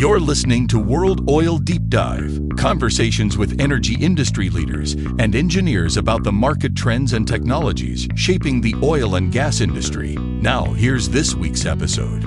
You're 0.00 0.18
listening 0.18 0.66
to 0.68 0.78
World 0.78 1.28
Oil 1.28 1.58
Deep 1.58 1.90
Dive 1.90 2.40
conversations 2.56 3.36
with 3.36 3.60
energy 3.60 4.02
industry 4.02 4.48
leaders 4.48 4.94
and 4.94 5.36
engineers 5.36 5.98
about 5.98 6.24
the 6.24 6.32
market 6.32 6.74
trends 6.74 7.12
and 7.12 7.28
technologies 7.28 8.08
shaping 8.16 8.62
the 8.62 8.74
oil 8.82 9.16
and 9.16 9.30
gas 9.30 9.60
industry. 9.60 10.14
Now, 10.14 10.64
here's 10.72 11.10
this 11.10 11.34
week's 11.34 11.66
episode. 11.66 12.22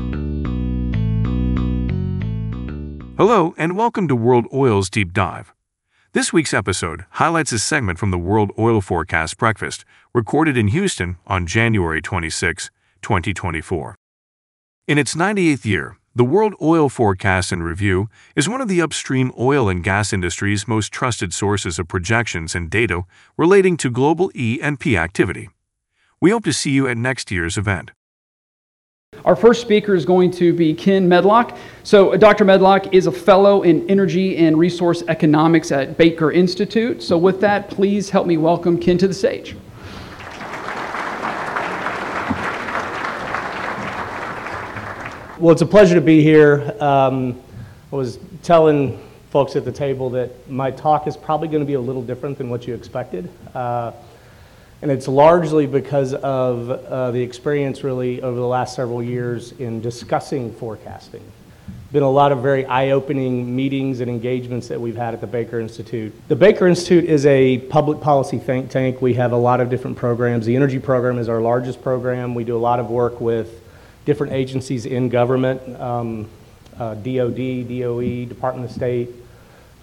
Hello, 3.18 3.56
and 3.58 3.76
welcome 3.76 4.08
to 4.08 4.16
World 4.16 4.46
Oil's 4.54 4.92
Deep 4.92 5.12
Dive. 5.12 5.52
This 6.12 6.32
week's 6.32 6.54
episode 6.54 7.06
highlights 7.14 7.54
a 7.54 7.58
segment 7.58 7.98
from 7.98 8.12
the 8.12 8.20
World 8.20 8.52
Oil 8.60 8.82
Forecast 8.82 9.40
Breakfast, 9.40 9.84
recorded 10.14 10.58
in 10.58 10.68
Houston 10.68 11.18
on 11.26 11.48
January 11.48 12.04
26, 12.04 12.70
2024. 13.02 13.96
In 14.88 15.00
its 15.00 15.16
98th 15.16 15.66
year, 15.66 15.98
the 16.16 16.24
World 16.24 16.54
Oil 16.62 16.90
Forecast 16.90 17.52
and 17.52 17.64
Review 17.64 18.08
is 18.36 18.48
one 18.48 18.62
of 18.62 18.68
the 18.68 18.84
upstream 18.84 19.32
oil 19.40 19.68
and 19.68 19.84
gas 19.84 20.14
industry's 20.14 20.68
most 20.68 20.92
trusted 20.94 21.34
sources 21.34 21.80
of 21.80 21.88
projections 21.88 22.54
and 22.54 22.70
data 22.70 23.02
relating 23.36 23.78
to 23.78 23.90
global 23.90 24.30
E 24.36 24.60
and 24.62 24.80
P 24.80 24.96
activity. 24.96 25.50
We 26.22 26.30
hope 26.30 26.44
to 26.44 26.54
see 26.54 26.70
you 26.70 26.88
at 26.88 26.98
next 26.98 27.32
year's 27.32 27.58
event. 27.58 27.92
Our 29.26 29.36
first 29.36 29.62
speaker 29.62 29.96
is 29.96 30.06
going 30.06 30.30
to 30.32 30.54
be 30.54 30.76
Ken 30.76 31.08
Medlock. 31.10 31.58
So, 31.84 32.14
uh, 32.14 32.18
Dr. 32.18 32.46
Medlock 32.46 32.94
is 32.94 33.08
a 33.08 33.12
fellow 33.12 33.64
in 33.64 33.90
energy 33.90 34.38
and 34.38 34.58
resource 34.58 35.04
economics 35.08 35.72
at 35.72 35.98
Baker 35.98 36.32
Institute. 36.32 37.02
So, 37.02 37.18
with 37.18 37.42
that, 37.42 37.70
please 37.70 38.12
help 38.12 38.28
me 38.28 38.38
welcome 38.38 38.78
Ken 38.78 39.00
to 39.00 39.08
the 39.08 39.14
stage. 39.16 39.56
Well, 45.44 45.52
it's 45.52 45.62
a 45.62 45.66
pleasure 45.66 45.96
to 45.96 46.00
be 46.00 46.24
here. 46.24 46.74
Um, 46.80 47.38
I 47.92 47.98
was 47.98 48.18
telling 48.44 48.98
folks 49.30 49.58
at 49.58 49.66
the 49.66 49.74
table 49.74 50.10
that 50.12 50.50
my 50.50 50.72
talk 50.72 51.06
is 51.06 51.18
probably 51.18 51.50
going 51.50 51.60
to 51.60 51.66
be 51.66 51.74
a 51.74 51.82
little 51.82 52.02
different 52.02 52.38
than 52.38 52.50
what 52.50 52.66
you 52.66 52.74
expected. 52.74 53.30
Uh, 53.54 53.92
and 54.82 54.90
it's 54.90 55.06
largely 55.06 55.68
because 55.68 56.14
of 56.14 56.70
uh, 56.70 57.12
the 57.12 57.22
experience, 57.22 57.84
really, 57.84 58.22
over 58.22 58.40
the 58.40 58.48
last 58.48 58.74
several 58.74 59.04
years 59.04 59.52
in 59.60 59.82
discussing 59.82 60.54
forecasting. 60.54 61.30
Been 61.92 62.04
a 62.04 62.10
lot 62.10 62.32
of 62.32 62.42
very 62.42 62.66
eye 62.66 62.92
opening 62.92 63.54
meetings 63.54 64.00
and 64.00 64.10
engagements 64.10 64.70
that 64.70 64.80
we've 64.80 64.96
had 64.96 65.14
at 65.14 65.20
the 65.20 65.28
Baker 65.28 65.60
Institute. 65.60 66.14
The 66.30 66.38
Baker 66.38 66.68
Institute 66.68 67.04
is 67.04 67.26
a 67.26 67.58
public 67.58 68.00
policy 68.00 68.38
think 68.38 68.72
tank. 68.72 69.02
We 69.02 69.16
have 69.16 69.34
a 69.34 69.38
lot 69.38 69.60
of 69.60 69.70
different 69.70 69.98
programs. 69.98 70.46
The 70.46 70.56
energy 70.56 70.80
program 70.80 71.20
is 71.20 71.28
our 71.28 71.42
largest 71.42 71.82
program. 71.82 72.34
We 72.34 72.46
do 72.46 72.56
a 72.56 72.58
lot 72.58 72.80
of 72.80 72.90
work 72.90 73.20
with 73.20 73.60
different 74.06 74.34
agencies 74.34 74.86
in 74.86 75.10
government, 75.10 75.62
um, 75.80 76.30
uh, 76.78 76.96
DOD, 76.96 77.68
DOE, 77.68 78.26
Department 78.26 78.70
of 78.70 78.76
State, 78.76 79.10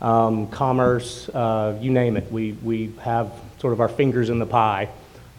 um, 0.00 0.46
Commerce, 0.48 1.28
uh, 1.30 1.78
you 1.80 1.90
name 1.90 2.16
it. 2.16 2.30
We, 2.30 2.52
we 2.62 2.92
have 3.02 3.32
sort 3.58 3.72
of 3.72 3.80
our 3.80 3.88
fingers 3.88 4.30
in 4.30 4.38
the 4.38 4.46
pie 4.46 4.88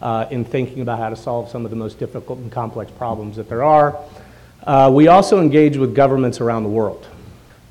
uh, 0.02 0.28
in 0.32 0.46
thinking 0.46 0.82
about 0.82 1.00
how 1.00 1.10
to 1.10 1.16
solve 1.16 1.50
some 1.50 1.66
of 1.66 1.72
the 1.72 1.78
most 1.78 2.00
difficult 2.00 2.40
and 2.40 2.52
complex 2.52 2.92
problems 2.92 3.36
that 3.36 3.50
there 3.50 3.64
are. 3.64 3.98
Uh, 4.64 4.92
we 4.94 5.08
also 5.08 5.40
engage 5.40 5.78
with 5.78 5.96
governments 5.96 6.40
around 6.40 6.64
the 6.64 6.70
world. 6.70 7.08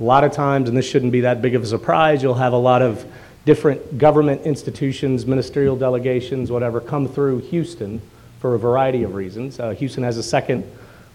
A 0.00 0.02
lot 0.02 0.24
of 0.24 0.33
times, 0.33 0.69
and 0.69 0.77
this 0.77 0.89
shouldn't 0.89 1.12
be 1.12 1.20
that 1.20 1.42
big 1.42 1.55
of 1.55 1.62
a 1.62 1.67
surprise, 1.67 2.22
you'll 2.22 2.34
have 2.34 2.52
a 2.52 2.58
lot 2.58 2.83
of 2.83 3.05
different 3.45 3.98
government 3.98 4.42
institutions, 4.42 5.27
ministerial 5.27 5.77
delegations, 5.77 6.50
whatever, 6.50 6.80
come 6.80 7.06
through 7.08 7.41
Houston 7.41 8.00
for 8.41 8.55
a 8.55 8.58
variety 8.58 9.02
of 9.02 9.14
reasons. 9.14 9.61
Uh, 9.61 9.70
Houston 9.70 10.02
has 10.02 10.17
a 10.17 10.22
second 10.22 10.64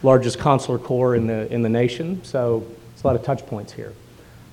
largest 0.05 0.39
consular 0.39 0.79
corps 0.79 1.15
in 1.15 1.27
the, 1.27 1.51
in 1.51 1.61
the 1.61 1.69
nation, 1.69 2.23
so 2.23 2.65
it's 2.93 3.03
a 3.03 3.07
lot 3.07 3.15
of 3.15 3.23
touch 3.23 3.45
points 3.45 3.73
here. 3.73 3.91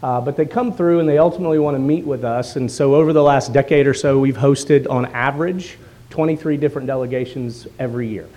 Uh, 0.02 0.20
but 0.20 0.36
they 0.36 0.46
come 0.46 0.72
through 0.72 0.98
and 0.98 1.08
they 1.08 1.18
ultimately 1.18 1.60
want 1.60 1.76
to 1.76 1.78
meet 1.78 2.04
with 2.04 2.24
us. 2.24 2.56
And 2.56 2.70
so 2.70 2.96
over 2.96 3.12
the 3.12 3.22
last 3.22 3.52
decade 3.52 3.86
or 3.86 3.94
so, 3.94 4.18
we've 4.18 4.36
hosted 4.36 4.90
on 4.90 5.06
average 5.06 5.78
23 6.10 6.56
different 6.56 6.88
delegations 6.88 7.68
every 7.78 8.08
year. 8.08 8.28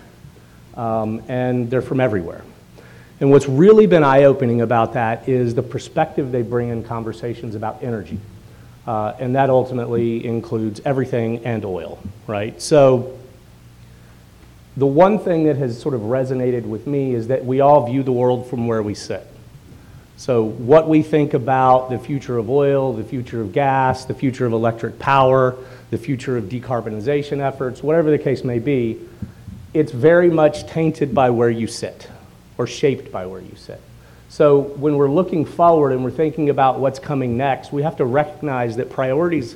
Um, 0.75 1.23
and 1.27 1.69
they're 1.69 1.81
from 1.81 1.99
everywhere. 1.99 2.43
And 3.19 3.31
what's 3.31 3.47
really 3.47 3.87
been 3.87 4.03
eye 4.03 4.25
opening 4.25 4.61
about 4.61 4.93
that 4.93 5.27
is 5.27 5.55
the 5.55 5.63
perspective 5.63 6.31
they 6.31 6.41
bring 6.41 6.69
in 6.69 6.83
conversations 6.83 7.55
about 7.55 7.81
energy. 7.81 8.19
Uh, 8.85 9.13
and 9.19 9.35
that 9.35 9.49
ultimately 9.49 10.23
includes 10.23 10.81
everything 10.85 11.43
and 11.45 11.65
oil, 11.65 11.97
right? 12.27 12.61
So 12.61 13.17
the 14.77 14.85
one 14.85 15.19
thing 15.19 15.45
that 15.45 15.55
has 15.57 15.79
sort 15.79 15.95
of 15.95 16.01
resonated 16.01 16.63
with 16.63 16.85
me 16.85 17.13
is 17.13 17.27
that 17.29 17.45
we 17.45 17.61
all 17.61 17.85
view 17.85 18.03
the 18.03 18.11
world 18.11 18.49
from 18.49 18.67
where 18.67 18.83
we 18.83 18.93
sit. 18.93 19.25
So, 20.17 20.43
what 20.43 20.87
we 20.87 21.01
think 21.01 21.33
about 21.33 21.89
the 21.89 21.99
future 21.99 22.37
of 22.37 22.49
oil, 22.49 22.93
the 22.93 23.03
future 23.03 23.41
of 23.41 23.51
gas, 23.51 24.05
the 24.05 24.13
future 24.13 24.45
of 24.45 24.53
electric 24.53 24.97
power, 24.97 25.55
the 25.91 25.97
future 25.97 26.37
of 26.37 26.45
decarbonization 26.45 27.39
efforts, 27.39 27.83
whatever 27.83 28.11
the 28.11 28.17
case 28.17 28.43
may 28.43 28.59
be, 28.59 28.99
it's 29.73 29.91
very 29.91 30.29
much 30.29 30.67
tainted 30.67 31.13
by 31.13 31.29
where 31.29 31.49
you 31.49 31.67
sit 31.67 32.09
or 32.57 32.65
shaped 32.65 33.11
by 33.11 33.25
where 33.25 33.41
you 33.41 33.55
sit. 33.57 33.81
So, 34.29 34.59
when 34.59 34.95
we're 34.95 35.09
looking 35.09 35.45
forward 35.45 35.91
and 35.91 36.01
we're 36.01 36.11
thinking 36.11 36.49
about 36.49 36.79
what's 36.79 36.99
coming 36.99 37.35
next, 37.35 37.73
we 37.73 37.83
have 37.83 37.97
to 37.97 38.05
recognize 38.05 38.77
that 38.77 38.89
priorities 38.89 39.55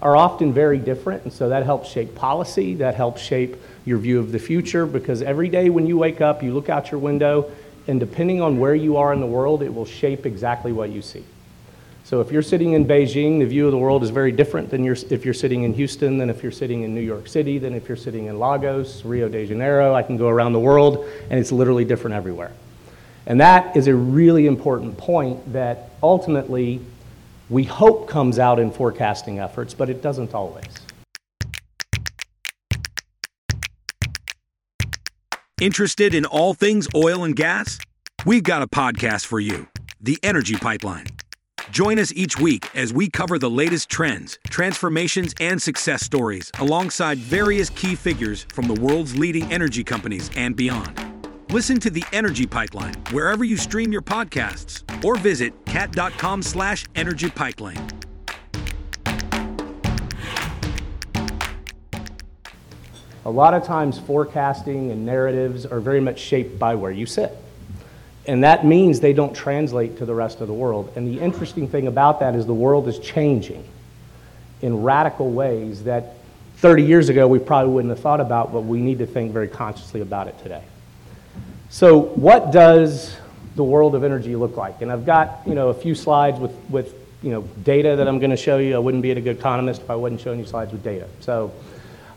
are 0.00 0.16
often 0.16 0.52
very 0.52 0.78
different, 0.78 1.22
and 1.22 1.32
so 1.32 1.48
that 1.48 1.64
helps 1.64 1.88
shape 1.88 2.16
policy, 2.16 2.74
that 2.74 2.96
helps 2.96 3.22
shape 3.22 3.56
your 3.84 3.98
view 3.98 4.18
of 4.18 4.32
the 4.32 4.38
future, 4.38 4.86
because 4.86 5.22
every 5.22 5.48
day 5.48 5.70
when 5.70 5.86
you 5.86 5.98
wake 5.98 6.20
up, 6.20 6.42
you 6.42 6.52
look 6.54 6.68
out 6.68 6.90
your 6.90 7.00
window, 7.00 7.50
and 7.86 7.98
depending 7.98 8.40
on 8.40 8.58
where 8.58 8.74
you 8.74 8.96
are 8.96 9.12
in 9.12 9.20
the 9.20 9.26
world, 9.26 9.62
it 9.62 9.74
will 9.74 9.86
shape 9.86 10.24
exactly 10.24 10.72
what 10.72 10.90
you 10.90 11.02
see. 11.02 11.24
So 12.04 12.20
if 12.20 12.30
you're 12.30 12.42
sitting 12.42 12.72
in 12.72 12.84
Beijing, 12.84 13.38
the 13.38 13.46
view 13.46 13.66
of 13.66 13.72
the 13.72 13.78
world 13.78 14.02
is 14.02 14.10
very 14.10 14.32
different 14.32 14.70
than 14.70 14.84
you're, 14.84 14.96
if 15.10 15.24
you're 15.24 15.34
sitting 15.34 15.62
in 15.62 15.72
Houston, 15.74 16.18
than 16.18 16.30
if 16.30 16.42
you're 16.42 16.52
sitting 16.52 16.82
in 16.82 16.94
New 16.94 17.00
York 17.00 17.26
City, 17.28 17.58
than 17.58 17.74
if 17.74 17.88
you're 17.88 17.96
sitting 17.96 18.26
in 18.26 18.38
Lagos, 18.38 19.04
Rio 19.04 19.28
de 19.28 19.46
Janeiro. 19.46 19.94
I 19.94 20.02
can 20.02 20.16
go 20.16 20.28
around 20.28 20.52
the 20.52 20.60
world, 20.60 21.06
and 21.30 21.38
it's 21.38 21.52
literally 21.52 21.84
different 21.84 22.14
everywhere. 22.14 22.52
And 23.26 23.40
that 23.40 23.76
is 23.76 23.86
a 23.86 23.94
really 23.94 24.46
important 24.46 24.98
point 24.98 25.52
that 25.52 25.90
ultimately 26.02 26.80
we 27.48 27.64
hope 27.64 28.08
comes 28.08 28.38
out 28.38 28.58
in 28.58 28.72
forecasting 28.72 29.38
efforts, 29.38 29.74
but 29.74 29.88
it 29.88 30.02
doesn't 30.02 30.34
always. 30.34 30.66
Interested 35.62 36.12
in 36.12 36.24
all 36.24 36.54
things 36.54 36.88
oil 36.92 37.22
and 37.22 37.36
gas? 37.36 37.78
We've 38.26 38.42
got 38.42 38.62
a 38.62 38.66
podcast 38.66 39.26
for 39.26 39.38
you 39.38 39.68
The 40.00 40.18
Energy 40.24 40.56
Pipeline. 40.56 41.06
Join 41.70 42.00
us 42.00 42.12
each 42.16 42.36
week 42.36 42.66
as 42.74 42.92
we 42.92 43.08
cover 43.08 43.38
the 43.38 43.48
latest 43.48 43.88
trends, 43.88 44.40
transformations, 44.50 45.34
and 45.38 45.62
success 45.62 46.04
stories 46.04 46.50
alongside 46.58 47.18
various 47.18 47.70
key 47.70 47.94
figures 47.94 48.42
from 48.52 48.66
the 48.66 48.74
world's 48.74 49.16
leading 49.16 49.52
energy 49.52 49.84
companies 49.84 50.32
and 50.34 50.56
beyond. 50.56 51.00
Listen 51.52 51.78
to 51.78 51.90
The 51.90 52.04
Energy 52.12 52.44
Pipeline 52.44 52.94
wherever 53.12 53.44
you 53.44 53.56
stream 53.56 53.92
your 53.92 54.02
podcasts 54.02 54.82
or 55.04 55.14
visit 55.14 55.64
cat.com 55.66 56.42
slash 56.42 56.86
energy 56.96 57.30
pipeline. 57.30 57.88
A 63.24 63.30
lot 63.30 63.54
of 63.54 63.64
times, 63.64 63.98
forecasting 63.98 64.90
and 64.90 65.06
narratives 65.06 65.64
are 65.64 65.80
very 65.80 66.00
much 66.00 66.18
shaped 66.18 66.58
by 66.58 66.74
where 66.74 66.90
you 66.90 67.06
sit. 67.06 67.36
And 68.26 68.44
that 68.44 68.64
means 68.64 69.00
they 69.00 69.12
don't 69.12 69.34
translate 69.34 69.98
to 69.98 70.06
the 70.06 70.14
rest 70.14 70.40
of 70.40 70.48
the 70.48 70.54
world. 70.54 70.92
And 70.96 71.06
the 71.06 71.20
interesting 71.20 71.68
thing 71.68 71.86
about 71.86 72.20
that 72.20 72.34
is 72.34 72.46
the 72.46 72.54
world 72.54 72.88
is 72.88 72.98
changing 72.98 73.64
in 74.60 74.82
radical 74.82 75.30
ways 75.30 75.84
that 75.84 76.14
30 76.56 76.84
years 76.84 77.08
ago 77.08 77.26
we 77.26 77.40
probably 77.40 77.72
wouldn't 77.72 77.90
have 77.90 78.00
thought 78.00 78.20
about, 78.20 78.52
but 78.52 78.60
we 78.60 78.80
need 78.80 78.98
to 78.98 79.06
think 79.06 79.32
very 79.32 79.48
consciously 79.48 80.00
about 80.00 80.28
it 80.28 80.38
today. 80.40 80.62
So, 81.70 81.98
what 81.98 82.52
does 82.52 83.16
the 83.56 83.64
world 83.64 83.94
of 83.94 84.04
energy 84.04 84.36
look 84.36 84.56
like? 84.56 84.82
And 84.82 84.92
I've 84.92 85.06
got 85.06 85.40
you 85.46 85.54
know 85.54 85.70
a 85.70 85.74
few 85.74 85.94
slides 85.94 86.38
with, 86.38 86.52
with 86.68 86.94
you 87.22 87.30
know 87.30 87.42
data 87.64 87.96
that 87.96 88.06
I'm 88.06 88.18
going 88.18 88.30
to 88.30 88.36
show 88.36 88.58
you. 88.58 88.76
I 88.76 88.78
wouldn't 88.78 89.02
be 89.02 89.10
a 89.10 89.20
good 89.20 89.38
economist 89.38 89.82
if 89.82 89.90
I 89.90 89.96
wasn't 89.96 90.20
showing 90.20 90.38
you 90.38 90.46
slides 90.46 90.70
with 90.70 90.84
data. 90.84 91.08
So, 91.20 91.50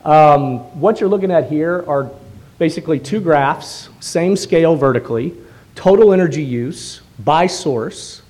um, 0.06 0.60
what 0.80 1.00
you're 1.00 1.10
looking 1.10 1.32
at 1.32 1.50
here 1.50 1.84
are 1.88 2.12
basically 2.58 3.00
two 3.00 3.20
graphs, 3.20 3.90
same 4.00 4.36
scale 4.36 4.76
vertically 4.76 5.36
total 5.76 6.14
energy 6.14 6.44
use 6.44 7.02
by 7.20 7.46
source 7.46 8.22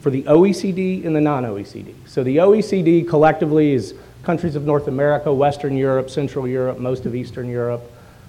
for 0.00 0.10
the 0.10 0.22
OECD 0.22 1.04
and 1.04 1.14
the 1.14 1.20
non 1.20 1.44
OECD. 1.44 1.94
So 2.06 2.22
the 2.22 2.36
OECD 2.36 3.06
collectively 3.08 3.72
is 3.72 3.94
countries 4.22 4.56
of 4.56 4.64
North 4.64 4.88
America, 4.88 5.32
Western 5.32 5.76
Europe, 5.76 6.08
Central 6.10 6.48
Europe, 6.48 6.78
most 6.78 7.06
of 7.06 7.14
Eastern 7.14 7.48
Europe, 7.48 7.82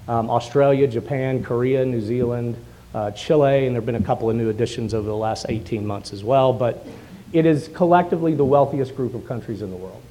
um, 0.07 0.29
Australia, 0.29 0.87
Japan, 0.87 1.43
Korea, 1.43 1.85
New 1.85 2.01
Zealand, 2.01 2.55
uh, 2.93 3.11
Chile, 3.11 3.67
and 3.67 3.75
there 3.75 3.81
have 3.81 3.85
been 3.85 3.95
a 3.95 4.01
couple 4.01 4.29
of 4.29 4.35
new 4.35 4.49
additions 4.49 4.93
over 4.93 5.07
the 5.07 5.15
last 5.15 5.45
18 5.49 5.85
months 5.85 6.13
as 6.13 6.23
well. 6.23 6.51
But 6.51 6.85
it 7.31 7.45
is 7.45 7.69
collectively 7.73 8.33
the 8.33 8.45
wealthiest 8.45 8.95
group 8.95 9.13
of 9.13 9.27
countries 9.27 9.61
in 9.61 9.69
the 9.69 9.75
world. 9.75 10.01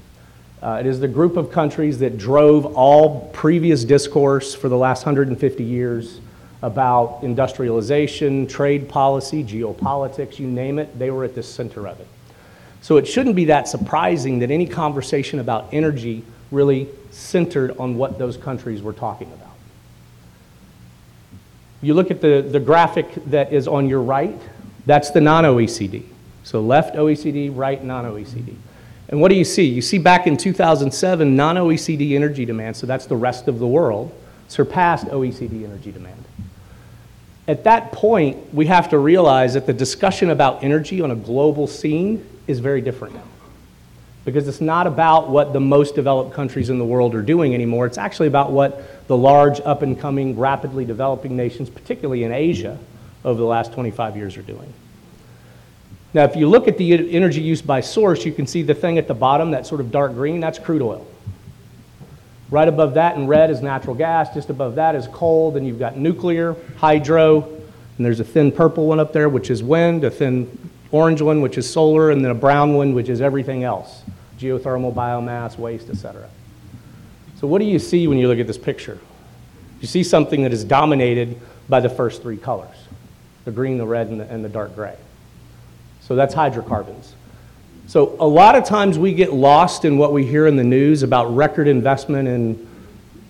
Uh, 0.62 0.78
it 0.80 0.86
is 0.86 1.00
the 1.00 1.08
group 1.08 1.36
of 1.36 1.50
countries 1.50 1.98
that 1.98 2.16
drove 2.16 2.64
all 2.76 3.28
previous 3.32 3.84
discourse 3.84 4.54
for 4.54 4.68
the 4.68 4.76
last 4.76 5.04
150 5.04 5.62
years 5.62 6.20
about 6.62 7.20
industrialization, 7.22 8.46
trade 8.46 8.88
policy, 8.88 9.44
geopolitics, 9.44 10.38
you 10.38 10.46
name 10.46 10.78
it, 10.78 10.98
they 10.98 11.10
were 11.10 11.24
at 11.24 11.34
the 11.34 11.42
center 11.42 11.86
of 11.86 12.00
it. 12.00 12.08
So 12.80 12.96
it 12.96 13.06
shouldn't 13.06 13.36
be 13.36 13.46
that 13.46 13.68
surprising 13.68 14.38
that 14.38 14.50
any 14.50 14.66
conversation 14.66 15.38
about 15.38 15.68
energy 15.72 16.24
really 16.50 16.88
centered 17.10 17.76
on 17.78 17.96
what 17.96 18.18
those 18.18 18.36
countries 18.36 18.80
were 18.80 18.92
talking 18.92 19.30
about. 19.32 19.54
You 21.82 21.94
look 21.94 22.10
at 22.10 22.20
the, 22.20 22.40
the 22.42 22.60
graphic 22.60 23.12
that 23.26 23.52
is 23.52 23.68
on 23.68 23.88
your 23.88 24.00
right, 24.00 24.40
that's 24.86 25.10
the 25.10 25.20
non 25.20 25.44
OECD. 25.44 26.04
So 26.44 26.60
left 26.60 26.94
OECD, 26.94 27.50
right 27.54 27.82
non 27.82 28.04
OECD. 28.04 28.54
And 29.08 29.20
what 29.20 29.28
do 29.28 29.36
you 29.36 29.44
see? 29.44 29.64
You 29.64 29.82
see 29.82 29.98
back 29.98 30.26
in 30.26 30.36
2007, 30.36 31.36
non 31.36 31.56
OECD 31.56 32.14
energy 32.14 32.44
demand, 32.44 32.76
so 32.76 32.86
that's 32.86 33.06
the 33.06 33.16
rest 33.16 33.48
of 33.48 33.58
the 33.58 33.66
world, 33.66 34.12
surpassed 34.48 35.06
OECD 35.06 35.64
energy 35.64 35.92
demand. 35.92 36.24
At 37.48 37.64
that 37.64 37.92
point, 37.92 38.52
we 38.52 38.66
have 38.66 38.90
to 38.90 38.98
realize 38.98 39.54
that 39.54 39.66
the 39.66 39.72
discussion 39.72 40.30
about 40.30 40.64
energy 40.64 41.00
on 41.00 41.12
a 41.12 41.16
global 41.16 41.68
scene 41.68 42.26
is 42.48 42.58
very 42.58 42.80
different 42.80 43.14
now. 43.14 43.22
Because 44.24 44.48
it's 44.48 44.60
not 44.60 44.88
about 44.88 45.30
what 45.30 45.52
the 45.52 45.60
most 45.60 45.94
developed 45.94 46.34
countries 46.34 46.68
in 46.68 46.80
the 46.80 46.84
world 46.84 47.14
are 47.14 47.22
doing 47.22 47.54
anymore. 47.54 47.86
It's 47.86 47.98
actually 47.98 48.26
about 48.26 48.50
what 48.50 49.06
the 49.06 49.16
large, 49.16 49.60
up 49.60 49.82
and 49.82 49.98
coming, 49.98 50.36
rapidly 50.36 50.84
developing 50.84 51.36
nations, 51.36 51.70
particularly 51.70 52.24
in 52.24 52.32
Asia, 52.32 52.76
over 53.24 53.38
the 53.38 53.46
last 53.46 53.72
25 53.72 54.16
years 54.16 54.36
are 54.36 54.42
doing. 54.42 54.72
Now, 56.16 56.24
if 56.24 56.34
you 56.34 56.48
look 56.48 56.66
at 56.66 56.78
the 56.78 57.14
energy 57.14 57.42
use 57.42 57.60
by 57.60 57.82
source, 57.82 58.24
you 58.24 58.32
can 58.32 58.46
see 58.46 58.62
the 58.62 58.72
thing 58.72 58.96
at 58.96 59.06
the 59.06 59.12
bottom, 59.12 59.50
that 59.50 59.66
sort 59.66 59.82
of 59.82 59.92
dark 59.92 60.14
green, 60.14 60.40
that's 60.40 60.58
crude 60.58 60.80
oil. 60.80 61.06
Right 62.50 62.66
above 62.66 62.94
that 62.94 63.18
in 63.18 63.26
red 63.26 63.50
is 63.50 63.60
natural 63.60 63.94
gas. 63.94 64.32
Just 64.32 64.48
above 64.48 64.76
that 64.76 64.94
is 64.94 65.08
coal. 65.08 65.50
Then 65.50 65.66
you've 65.66 65.78
got 65.78 65.98
nuclear, 65.98 66.56
hydro, 66.78 67.42
and 67.42 68.06
there's 68.06 68.18
a 68.18 68.24
thin 68.24 68.50
purple 68.50 68.86
one 68.86 68.98
up 68.98 69.12
there, 69.12 69.28
which 69.28 69.50
is 69.50 69.62
wind, 69.62 70.04
a 70.04 70.10
thin 70.10 70.70
orange 70.90 71.20
one, 71.20 71.42
which 71.42 71.58
is 71.58 71.70
solar, 71.70 72.10
and 72.10 72.24
then 72.24 72.30
a 72.30 72.34
brown 72.34 72.72
one, 72.72 72.94
which 72.94 73.10
is 73.10 73.20
everything 73.20 73.62
else 73.62 74.02
geothermal, 74.38 74.94
biomass, 74.94 75.58
waste, 75.58 75.90
etc. 75.90 76.30
So, 77.38 77.46
what 77.46 77.58
do 77.58 77.66
you 77.66 77.78
see 77.78 78.08
when 78.08 78.16
you 78.16 78.26
look 78.28 78.38
at 78.38 78.46
this 78.46 78.56
picture? 78.56 78.98
You 79.82 79.86
see 79.86 80.02
something 80.02 80.44
that 80.44 80.52
is 80.54 80.64
dominated 80.64 81.38
by 81.68 81.80
the 81.80 81.90
first 81.90 82.22
three 82.22 82.38
colors 82.38 82.76
the 83.44 83.52
green, 83.52 83.76
the 83.76 83.84
red, 83.84 84.06
and 84.06 84.18
the, 84.18 84.24
and 84.30 84.42
the 84.42 84.48
dark 84.48 84.74
gray. 84.74 84.96
So 86.06 86.14
that's 86.14 86.34
hydrocarbons. 86.34 87.14
So 87.88 88.16
a 88.20 88.26
lot 88.26 88.54
of 88.54 88.64
times 88.64 88.96
we 88.96 89.12
get 89.12 89.32
lost 89.32 89.84
in 89.84 89.98
what 89.98 90.12
we 90.12 90.24
hear 90.24 90.46
in 90.46 90.54
the 90.54 90.64
news 90.64 91.02
about 91.02 91.34
record 91.34 91.66
investment 91.66 92.28
in 92.28 92.66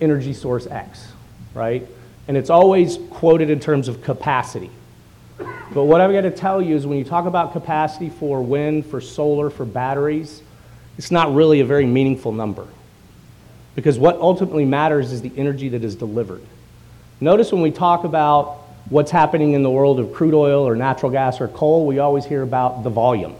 energy 0.00 0.34
source 0.34 0.66
X, 0.66 1.08
right? 1.54 1.86
And 2.28 2.36
it's 2.36 2.50
always 2.50 2.98
quoted 3.10 3.48
in 3.48 3.60
terms 3.60 3.88
of 3.88 4.02
capacity. 4.02 4.70
But 5.72 5.84
what 5.84 6.02
I've 6.02 6.12
got 6.12 6.22
to 6.22 6.30
tell 6.30 6.60
you 6.60 6.76
is 6.76 6.86
when 6.86 6.98
you 6.98 7.04
talk 7.04 7.24
about 7.24 7.54
capacity 7.54 8.10
for 8.10 8.42
wind, 8.42 8.84
for 8.84 9.00
solar, 9.00 9.48
for 9.48 9.64
batteries, 9.64 10.42
it's 10.98 11.10
not 11.10 11.34
really 11.34 11.60
a 11.60 11.64
very 11.64 11.86
meaningful 11.86 12.32
number. 12.32 12.66
Because 13.74 13.98
what 13.98 14.16
ultimately 14.16 14.66
matters 14.66 15.12
is 15.12 15.22
the 15.22 15.32
energy 15.36 15.70
that 15.70 15.82
is 15.82 15.94
delivered. 15.96 16.42
Notice 17.20 17.52
when 17.52 17.62
we 17.62 17.70
talk 17.70 18.04
about 18.04 18.65
what's 18.88 19.10
happening 19.10 19.52
in 19.52 19.62
the 19.62 19.70
world 19.70 19.98
of 19.98 20.12
crude 20.12 20.34
oil 20.34 20.66
or 20.66 20.76
natural 20.76 21.10
gas 21.10 21.40
or 21.40 21.48
coal, 21.48 21.86
we 21.86 21.98
always 21.98 22.24
hear 22.24 22.42
about 22.42 22.84
the 22.84 22.90
volume. 22.90 23.34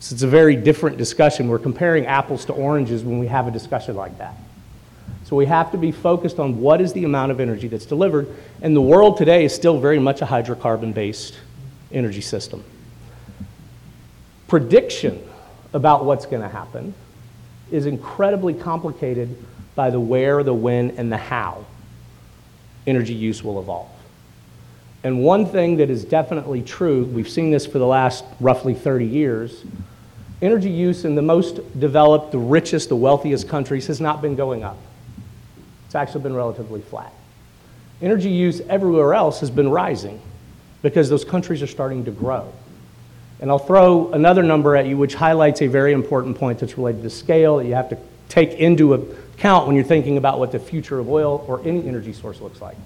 So 0.00 0.14
it's 0.14 0.22
a 0.22 0.28
very 0.28 0.56
different 0.56 0.98
discussion. 0.98 1.48
We're 1.48 1.58
comparing 1.58 2.06
apples 2.06 2.44
to 2.46 2.52
oranges 2.52 3.04
when 3.04 3.18
we 3.18 3.26
have 3.26 3.46
a 3.46 3.50
discussion 3.50 3.96
like 3.96 4.18
that. 4.18 4.34
So 5.24 5.36
we 5.36 5.46
have 5.46 5.72
to 5.72 5.78
be 5.78 5.90
focused 5.90 6.38
on 6.38 6.60
what 6.60 6.80
is 6.80 6.92
the 6.92 7.04
amount 7.04 7.32
of 7.32 7.40
energy 7.40 7.68
that's 7.68 7.86
delivered. 7.86 8.28
And 8.60 8.76
the 8.76 8.82
world 8.82 9.16
today 9.16 9.44
is 9.44 9.54
still 9.54 9.80
very 9.80 9.98
much 9.98 10.20
a 10.20 10.26
hydrocarbon 10.26 10.92
based 10.92 11.34
energy 11.90 12.20
system. 12.20 12.62
Prediction 14.48 15.22
about 15.72 16.04
what's 16.04 16.26
going 16.26 16.42
to 16.42 16.48
happen 16.48 16.94
is 17.70 17.86
incredibly 17.86 18.52
complicated 18.52 19.34
by 19.74 19.90
the 19.90 19.98
where, 19.98 20.42
the 20.42 20.54
when, 20.54 20.90
and 20.92 21.10
the 21.10 21.16
how 21.16 21.64
energy 22.86 23.14
use 23.14 23.42
will 23.42 23.60
evolve. 23.60 23.88
And 25.02 25.22
one 25.22 25.44
thing 25.44 25.76
that 25.76 25.90
is 25.90 26.04
definitely 26.04 26.62
true, 26.62 27.04
we've 27.04 27.28
seen 27.28 27.50
this 27.50 27.66
for 27.66 27.78
the 27.78 27.86
last 27.86 28.24
roughly 28.40 28.74
30 28.74 29.04
years, 29.04 29.64
energy 30.40 30.70
use 30.70 31.04
in 31.04 31.14
the 31.14 31.22
most 31.22 31.78
developed, 31.78 32.32
the 32.32 32.38
richest, 32.38 32.88
the 32.88 32.96
wealthiest 32.96 33.48
countries 33.48 33.86
has 33.86 34.00
not 34.00 34.22
been 34.22 34.34
going 34.34 34.64
up. 34.64 34.78
It's 35.86 35.94
actually 35.94 36.22
been 36.22 36.34
relatively 36.34 36.80
flat. 36.80 37.12
Energy 38.00 38.30
use 38.30 38.60
everywhere 38.62 39.14
else 39.14 39.40
has 39.40 39.50
been 39.50 39.70
rising 39.70 40.20
because 40.82 41.08
those 41.08 41.24
countries 41.24 41.62
are 41.62 41.66
starting 41.66 42.04
to 42.06 42.10
grow. 42.10 42.50
And 43.40 43.50
I'll 43.50 43.58
throw 43.58 44.10
another 44.12 44.42
number 44.42 44.74
at 44.74 44.86
you 44.86 44.96
which 44.96 45.14
highlights 45.14 45.60
a 45.60 45.66
very 45.66 45.92
important 45.92 46.38
point 46.38 46.58
that's 46.58 46.78
related 46.78 47.02
to 47.02 47.10
scale 47.10 47.58
that 47.58 47.66
you 47.66 47.74
have 47.74 47.90
to 47.90 47.98
take 48.28 48.52
into 48.52 48.94
account 48.94 49.66
when 49.66 49.76
you're 49.76 49.84
thinking 49.84 50.16
about 50.16 50.38
what 50.38 50.52
the 50.52 50.58
future 50.58 50.98
of 50.98 51.08
oil 51.08 51.44
or 51.48 51.60
any 51.66 51.86
energy 51.86 52.12
source 52.12 52.40
looks 52.40 52.60
like. 52.60 52.76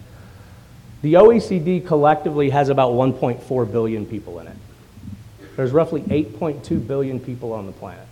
The 1.03 1.15
OECD 1.15 1.87
collectively 1.87 2.51
has 2.51 2.69
about 2.69 2.93
1.4 2.93 3.71
billion 3.71 4.05
people 4.05 4.41
in 4.41 4.49
it. 4.49 4.57
There's 5.57 5.73
roughly 5.73 6.03
8.2 6.03 6.87
billion 6.87 7.21
people 7.21 7.53
on 7.53 7.67
the 7.67 7.73
planet. 7.73 8.07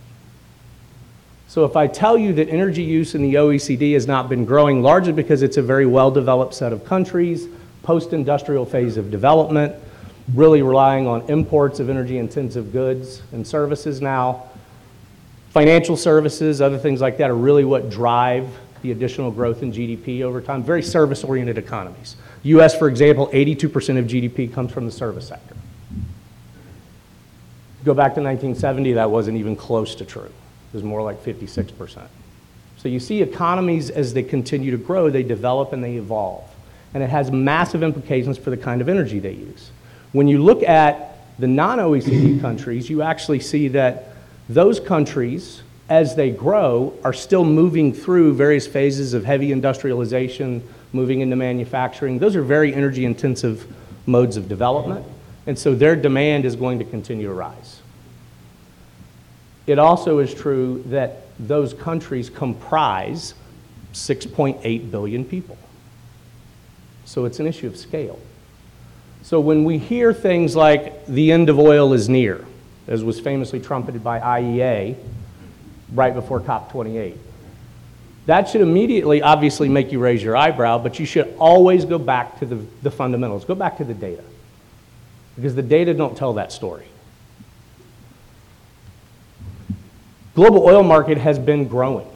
So 1.49 1.63
if 1.63 1.77
I 1.77 1.87
tell 1.87 2.17
you 2.17 2.33
that 2.33 2.49
energy 2.49 2.83
use 2.83 3.15
in 3.15 3.21
the 3.21 3.35
OECD 3.35 3.93
has 3.93 4.05
not 4.05 4.27
been 4.27 4.43
growing, 4.43 4.81
largely 4.81 5.13
because 5.13 5.41
it's 5.41 5.55
a 5.55 5.61
very 5.61 5.85
well 5.85 6.11
developed 6.11 6.53
set 6.53 6.73
of 6.73 6.83
countries, 6.83 7.47
post 7.83 8.11
industrial 8.11 8.65
phase 8.65 8.97
of 8.97 9.11
development, 9.11 9.73
really 10.33 10.61
relying 10.61 11.07
on 11.07 11.21
imports 11.29 11.79
of 11.79 11.89
energy 11.89 12.17
intensive 12.17 12.73
goods 12.73 13.21
and 13.31 13.47
services 13.47 14.01
now, 14.01 14.43
Financial 15.57 15.97
services, 15.97 16.61
other 16.61 16.77
things 16.77 17.01
like 17.01 17.17
that 17.17 17.31
are 17.31 17.35
really 17.35 17.65
what 17.65 17.89
drive 17.89 18.47
the 18.83 18.91
additional 18.91 19.31
growth 19.31 19.63
in 19.63 19.71
GDP 19.71 20.21
over 20.21 20.39
time. 20.39 20.61
Very 20.61 20.83
service 20.83 21.23
oriented 21.23 21.57
economies. 21.57 22.15
US, 22.43 22.77
for 22.77 22.87
example, 22.87 23.27
82% 23.33 23.65
of 23.97 24.05
GDP 24.05 24.53
comes 24.53 24.71
from 24.71 24.85
the 24.85 24.91
service 24.91 25.27
sector. 25.27 25.55
Go 27.83 27.95
back 27.95 28.13
to 28.13 28.21
1970, 28.21 28.93
that 28.93 29.09
wasn't 29.09 29.39
even 29.39 29.55
close 29.55 29.95
to 29.95 30.05
true. 30.05 30.25
It 30.25 30.73
was 30.73 30.83
more 30.83 31.01
like 31.01 31.23
56%. 31.23 32.05
So 32.77 32.87
you 32.87 32.99
see 32.99 33.23
economies 33.23 33.89
as 33.89 34.13
they 34.13 34.21
continue 34.21 34.69
to 34.69 34.77
grow, 34.77 35.09
they 35.09 35.23
develop 35.23 35.73
and 35.73 35.83
they 35.83 35.95
evolve. 35.95 36.47
And 36.93 37.01
it 37.01 37.09
has 37.09 37.31
massive 37.31 37.81
implications 37.81 38.37
for 38.37 38.51
the 38.51 38.57
kind 38.57 38.79
of 38.79 38.89
energy 38.89 39.17
they 39.17 39.33
use. 39.33 39.71
When 40.11 40.27
you 40.27 40.37
look 40.37 40.61
at 40.61 41.17
the 41.39 41.47
non 41.47 41.79
OECD 41.79 42.39
countries, 42.41 42.91
you 42.91 43.01
actually 43.01 43.39
see 43.39 43.69
that 43.69 44.13
those 44.49 44.79
countries, 44.79 45.61
as 45.89 46.15
they 46.15 46.31
grow, 46.31 46.93
are 47.03 47.13
still 47.13 47.43
moving 47.43 47.93
through 47.93 48.33
various 48.33 48.65
phases 48.65 49.13
of 49.13 49.25
heavy 49.25 49.51
industrialization, 49.51 50.67
moving 50.93 51.21
into 51.21 51.35
manufacturing. 51.35 52.19
Those 52.19 52.35
are 52.35 52.41
very 52.41 52.73
energy 52.73 53.05
intensive 53.05 53.67
modes 54.05 54.37
of 54.37 54.47
development, 54.47 55.05
and 55.45 55.57
so 55.57 55.75
their 55.75 55.95
demand 55.95 56.45
is 56.45 56.55
going 56.55 56.79
to 56.79 56.85
continue 56.85 57.27
to 57.27 57.33
rise. 57.33 57.81
It 59.65 59.79
also 59.79 60.19
is 60.19 60.33
true 60.33 60.83
that 60.87 61.23
those 61.39 61.73
countries 61.73 62.29
comprise 62.29 63.33
6.8 63.93 64.91
billion 64.91 65.25
people. 65.25 65.57
So 67.05 67.25
it's 67.25 67.39
an 67.39 67.47
issue 67.47 67.67
of 67.67 67.77
scale. 67.77 68.19
So 69.23 69.41
when 69.41 69.65
we 69.65 69.77
hear 69.77 70.13
things 70.13 70.55
like 70.55 71.05
the 71.05 71.31
end 71.33 71.49
of 71.49 71.59
oil 71.59 71.91
is 71.91 72.07
near, 72.07 72.45
as 72.87 73.03
was 73.03 73.19
famously 73.19 73.59
trumpeted 73.59 74.03
by 74.03 74.19
IEA 74.19 74.95
right 75.93 76.13
before 76.13 76.39
COP28. 76.39 77.17
That 78.27 78.49
should 78.49 78.61
immediately, 78.61 79.21
obviously, 79.21 79.69
make 79.69 79.91
you 79.91 79.99
raise 79.99 80.21
your 80.21 80.35
eyebrow, 80.35 80.79
but 80.79 80.99
you 80.99 81.05
should 81.05 81.33
always 81.39 81.85
go 81.85 81.97
back 81.97 82.39
to 82.39 82.45
the, 82.45 82.55
the 82.83 82.91
fundamentals. 82.91 83.45
Go 83.45 83.55
back 83.55 83.77
to 83.77 83.85
the 83.85 83.93
data. 83.93 84.23
Because 85.35 85.55
the 85.55 85.61
data 85.61 85.93
don't 85.93 86.17
tell 86.17 86.33
that 86.33 86.51
story. 86.51 86.85
Global 90.35 90.63
oil 90.65 90.83
market 90.83 91.17
has 91.17 91.39
been 91.39 91.67
growing. 91.67 92.07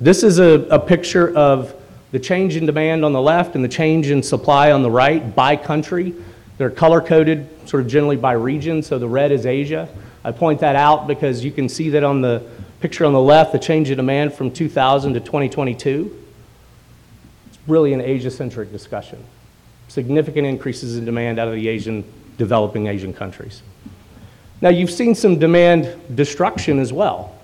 This 0.00 0.22
is 0.22 0.38
a, 0.38 0.66
a 0.70 0.78
picture 0.78 1.34
of 1.36 1.74
the 2.10 2.18
change 2.18 2.56
in 2.56 2.66
demand 2.66 3.04
on 3.04 3.12
the 3.12 3.20
left 3.20 3.54
and 3.54 3.62
the 3.62 3.68
change 3.68 4.10
in 4.10 4.22
supply 4.22 4.72
on 4.72 4.82
the 4.82 4.90
right 4.90 5.34
by 5.36 5.56
country. 5.56 6.14
They're 6.58 6.70
color 6.70 7.00
coded 7.00 7.48
sort 7.68 7.82
of 7.82 7.88
generally 7.88 8.16
by 8.16 8.32
region, 8.32 8.82
so 8.82 8.98
the 8.98 9.08
red 9.08 9.32
is 9.32 9.46
Asia. 9.46 9.88
I 10.24 10.32
point 10.32 10.60
that 10.60 10.76
out 10.76 11.06
because 11.06 11.44
you 11.44 11.50
can 11.50 11.68
see 11.68 11.90
that 11.90 12.04
on 12.04 12.20
the 12.20 12.42
picture 12.80 13.04
on 13.04 13.12
the 13.12 13.20
left, 13.20 13.52
the 13.52 13.58
change 13.58 13.90
in 13.90 13.96
demand 13.96 14.34
from 14.34 14.50
2000 14.50 15.14
to 15.14 15.20
2022. 15.20 16.24
It's 17.48 17.58
really 17.66 17.92
an 17.92 18.00
Asia 18.00 18.30
centric 18.30 18.72
discussion. 18.72 19.24
Significant 19.88 20.46
increases 20.46 20.96
in 20.96 21.04
demand 21.04 21.38
out 21.38 21.48
of 21.48 21.54
the 21.54 21.68
Asian, 21.68 22.04
developing 22.38 22.86
Asian 22.86 23.12
countries. 23.12 23.62
Now, 24.60 24.68
you've 24.68 24.90
seen 24.90 25.14
some 25.14 25.38
demand 25.38 25.96
destruction 26.14 26.78
as 26.78 26.92
well. 26.92 27.36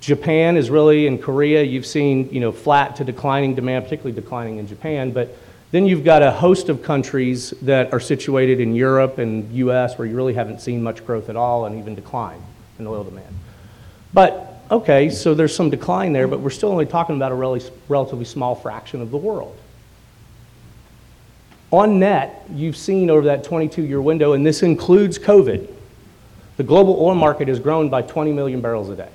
Japan 0.00 0.56
is 0.56 0.70
really, 0.70 1.06
in 1.06 1.18
Korea, 1.18 1.62
you've 1.62 1.86
seen, 1.86 2.28
you 2.32 2.40
know, 2.40 2.50
flat 2.50 2.96
to 2.96 3.04
declining 3.04 3.54
demand, 3.54 3.84
particularly 3.84 4.20
declining 4.20 4.58
in 4.58 4.66
Japan, 4.66 5.12
but 5.12 5.36
then 5.72 5.86
you've 5.86 6.04
got 6.04 6.22
a 6.22 6.30
host 6.30 6.68
of 6.68 6.82
countries 6.82 7.50
that 7.62 7.92
are 7.94 8.00
situated 8.00 8.60
in 8.60 8.74
Europe 8.74 9.16
and 9.16 9.50
US 9.54 9.98
where 9.98 10.06
you 10.06 10.14
really 10.14 10.34
haven't 10.34 10.60
seen 10.60 10.82
much 10.82 11.04
growth 11.04 11.30
at 11.30 11.34
all 11.34 11.64
and 11.64 11.78
even 11.78 11.94
decline 11.94 12.40
in 12.78 12.86
oil 12.86 13.02
demand. 13.02 13.34
But, 14.12 14.60
okay, 14.70 15.08
so 15.08 15.34
there's 15.34 15.56
some 15.56 15.70
decline 15.70 16.12
there, 16.12 16.28
but 16.28 16.40
we're 16.40 16.50
still 16.50 16.68
only 16.68 16.84
talking 16.84 17.16
about 17.16 17.32
a 17.32 17.34
really, 17.34 17.62
relatively 17.88 18.26
small 18.26 18.54
fraction 18.54 19.00
of 19.00 19.10
the 19.10 19.16
world. 19.16 19.56
On 21.70 21.98
net, 21.98 22.44
you've 22.52 22.76
seen 22.76 23.08
over 23.08 23.24
that 23.28 23.42
22 23.42 23.82
year 23.82 24.02
window, 24.02 24.34
and 24.34 24.44
this 24.44 24.62
includes 24.62 25.18
COVID, 25.18 25.72
the 26.58 26.62
global 26.62 26.98
oil 27.00 27.14
market 27.14 27.48
has 27.48 27.58
grown 27.58 27.88
by 27.88 28.02
20 28.02 28.30
million 28.30 28.60
barrels 28.60 28.90
a 28.90 28.96
day. 28.96 29.08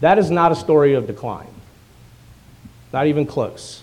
That 0.00 0.18
is 0.18 0.30
not 0.30 0.52
a 0.52 0.54
story 0.54 0.92
of 0.92 1.06
decline, 1.06 1.48
not 2.92 3.06
even 3.06 3.24
close. 3.24 3.82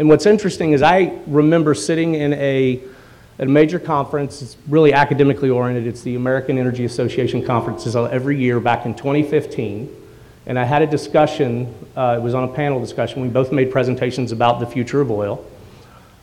And 0.00 0.08
what's 0.08 0.24
interesting 0.24 0.72
is 0.72 0.80
I 0.80 1.18
remember 1.26 1.74
sitting 1.74 2.14
in 2.14 2.32
a, 2.32 2.80
a 3.38 3.44
major 3.44 3.78
conference, 3.78 4.40
it's 4.40 4.56
really 4.66 4.94
academically 4.94 5.50
oriented, 5.50 5.86
it's 5.86 6.00
the 6.00 6.14
American 6.14 6.56
Energy 6.56 6.86
Association 6.86 7.44
conferences 7.44 7.94
every 7.94 8.40
year 8.40 8.60
back 8.60 8.86
in 8.86 8.94
2015. 8.94 9.94
And 10.46 10.58
I 10.58 10.64
had 10.64 10.80
a 10.80 10.86
discussion, 10.86 11.74
uh, 11.94 12.16
it 12.18 12.22
was 12.22 12.32
on 12.32 12.44
a 12.44 12.48
panel 12.48 12.80
discussion. 12.80 13.20
We 13.20 13.28
both 13.28 13.52
made 13.52 13.70
presentations 13.70 14.32
about 14.32 14.58
the 14.58 14.66
future 14.66 15.02
of 15.02 15.10
oil 15.10 15.44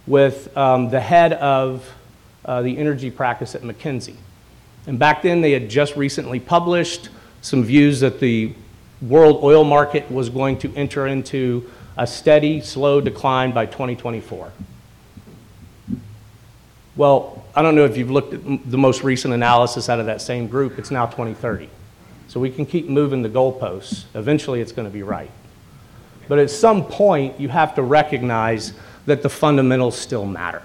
with 0.08 0.58
um, 0.58 0.90
the 0.90 1.00
head 1.00 1.34
of 1.34 1.88
uh, 2.46 2.64
the 2.64 2.80
energy 2.80 3.12
practice 3.12 3.54
at 3.54 3.62
McKinsey. 3.62 4.16
And 4.88 4.98
back 4.98 5.22
then, 5.22 5.42
they 5.42 5.52
had 5.52 5.70
just 5.70 5.96
recently 5.96 6.40
published 6.40 7.10
some 7.44 7.64
views 7.64 8.00
that 8.00 8.20
the 8.20 8.56
world 9.04 9.44
oil 9.44 9.64
market 9.64 10.10
was 10.10 10.30
going 10.30 10.58
to 10.58 10.74
enter 10.74 11.06
into 11.06 11.70
a 11.98 12.06
steady, 12.06 12.62
slow 12.62 13.02
decline 13.02 13.52
by 13.52 13.66
2024. 13.66 14.52
Well, 16.96 17.46
I 17.56 17.62
don't 17.62 17.76
know 17.76 17.86
if 17.86 17.98
you've 17.98 18.12
looked 18.12 18.34
at 18.34 18.70
the 18.70 18.78
most 18.78 19.04
recent 19.04 19.34
analysis 19.34 19.90
out 19.90 20.00
of 20.00 20.06
that 20.08 20.22
same 20.22 20.48
group, 20.48 20.80
it's 20.80 20.92
now 20.92 21.06
2030. 21.06 21.70
So 22.28 22.40
we 22.40 22.52
can 22.52 22.66
keep 22.66 22.88
moving 22.88 23.22
the 23.22 23.30
goalposts. 23.30 24.06
Eventually, 24.14 24.62
it's 24.62 24.72
going 24.72 24.88
to 24.88 24.94
be 24.94 25.04
right. 25.04 25.32
But 26.28 26.40
at 26.40 26.50
some 26.50 26.86
point, 26.86 27.40
you 27.40 27.50
have 27.50 27.76
to 27.76 27.82
recognize 27.82 28.74
that 29.06 29.22
the 29.24 29.30
fundamentals 29.30 29.98
still 29.98 30.26
matter. 30.26 30.62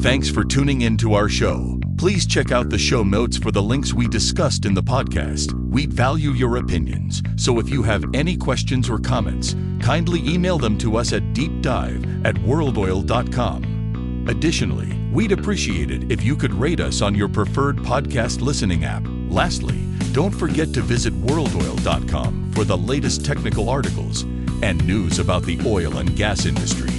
Thanks 0.00 0.30
for 0.30 0.44
tuning 0.44 0.82
in 0.82 0.96
to 0.98 1.14
our 1.14 1.28
show. 1.28 1.80
Please 1.96 2.26
check 2.26 2.50
out 2.50 2.68
the 2.70 2.78
show 2.78 3.02
notes 3.02 3.36
for 3.36 3.50
the 3.50 3.62
links 3.62 3.94
we 3.94 4.08
discussed 4.08 4.64
in 4.64 4.74
the 4.74 4.82
podcast. 4.82 5.52
We 5.70 5.86
value 5.86 6.30
your 6.30 6.56
opinions, 6.56 7.22
so 7.36 7.58
if 7.58 7.70
you 7.70 7.82
have 7.82 8.04
any 8.12 8.36
questions 8.36 8.90
or 8.90 8.98
comments, 8.98 9.54
kindly 9.80 10.20
email 10.28 10.58
them 10.58 10.76
to 10.78 10.96
us 10.96 11.12
at 11.12 11.22
deepdive 11.32 12.26
at 12.26 12.34
worldoil.com. 12.34 14.26
Additionally, 14.28 14.98
we'd 15.12 15.32
appreciate 15.32 15.90
it 15.90 16.10
if 16.10 16.22
you 16.24 16.36
could 16.36 16.52
rate 16.54 16.80
us 16.80 17.00
on 17.00 17.14
your 17.14 17.28
preferred 17.28 17.76
podcast 17.76 18.40
listening 18.40 18.84
app. 18.84 19.04
Lastly, 19.28 19.78
don't 20.12 20.34
forget 20.34 20.72
to 20.74 20.80
visit 20.80 21.14
worldoil.com 21.22 22.52
for 22.52 22.64
the 22.64 22.76
latest 22.76 23.24
technical 23.24 23.68
articles 23.68 24.22
and 24.62 24.84
news 24.86 25.18
about 25.18 25.44
the 25.44 25.60
oil 25.66 25.98
and 25.98 26.16
gas 26.16 26.46
industry. 26.46 26.90